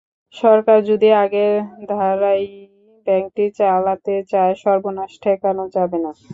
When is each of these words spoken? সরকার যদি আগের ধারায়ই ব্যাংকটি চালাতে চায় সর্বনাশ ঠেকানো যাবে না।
সরকার 0.33 0.77
যদি 0.89 1.07
আগের 1.23 1.53
ধারায়ই 1.89 2.49
ব্যাংকটি 3.07 3.45
চালাতে 3.59 4.15
চায় 4.31 4.53
সর্বনাশ 4.63 5.11
ঠেকানো 5.23 5.63
যাবে 5.75 5.97
না। 6.03 6.11